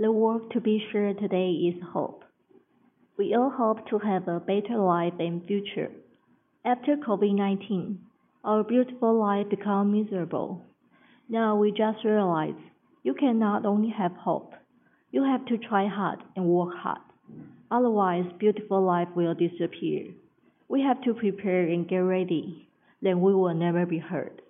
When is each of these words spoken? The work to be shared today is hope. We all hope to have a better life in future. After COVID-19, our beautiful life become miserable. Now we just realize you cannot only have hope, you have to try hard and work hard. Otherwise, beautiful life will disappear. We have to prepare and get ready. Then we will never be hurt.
The 0.00 0.12
work 0.12 0.50
to 0.50 0.60
be 0.60 0.80
shared 0.92 1.18
today 1.18 1.50
is 1.50 1.82
hope. 1.92 2.22
We 3.16 3.34
all 3.34 3.50
hope 3.50 3.88
to 3.88 3.98
have 3.98 4.28
a 4.28 4.38
better 4.38 4.78
life 4.78 5.14
in 5.18 5.40
future. 5.44 5.90
After 6.64 6.94
COVID-19, 6.96 7.96
our 8.44 8.62
beautiful 8.62 9.18
life 9.18 9.48
become 9.50 9.90
miserable. 9.90 10.62
Now 11.28 11.56
we 11.56 11.72
just 11.72 12.04
realize 12.04 12.54
you 13.02 13.12
cannot 13.12 13.66
only 13.66 13.90
have 13.90 14.12
hope, 14.12 14.54
you 15.10 15.24
have 15.24 15.44
to 15.46 15.58
try 15.58 15.88
hard 15.88 16.20
and 16.36 16.44
work 16.44 16.76
hard. 16.76 17.00
Otherwise, 17.68 18.26
beautiful 18.38 18.80
life 18.80 19.08
will 19.16 19.34
disappear. 19.34 20.14
We 20.68 20.80
have 20.82 21.02
to 21.02 21.14
prepare 21.14 21.64
and 21.64 21.88
get 21.88 21.96
ready. 21.96 22.68
Then 23.02 23.20
we 23.20 23.34
will 23.34 23.52
never 23.52 23.84
be 23.84 23.98
hurt. 23.98 24.42